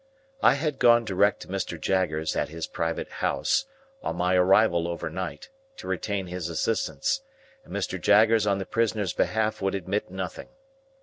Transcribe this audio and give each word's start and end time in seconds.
I 0.41 0.55
had 0.55 0.79
gone 0.79 1.05
direct 1.05 1.41
to 1.41 1.47
Mr. 1.47 1.79
Jaggers 1.79 2.35
at 2.35 2.49
his 2.49 2.65
private 2.65 3.07
house, 3.07 3.65
on 4.01 4.15
my 4.15 4.33
arrival 4.33 4.87
over 4.87 5.11
night, 5.11 5.49
to 5.77 5.85
retain 5.87 6.25
his 6.25 6.49
assistance, 6.49 7.21
and 7.63 7.71
Mr. 7.71 8.01
Jaggers 8.01 8.47
on 8.47 8.57
the 8.57 8.65
prisoner's 8.65 9.13
behalf 9.13 9.61
would 9.61 9.75
admit 9.75 10.09
nothing. 10.09 10.49